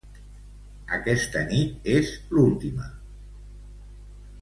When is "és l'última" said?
1.99-2.91